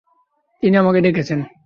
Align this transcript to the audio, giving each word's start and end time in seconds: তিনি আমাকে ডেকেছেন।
তিনি 0.63 0.75
আমাকে 0.77 0.99
ডেকেছেন। 1.01 1.39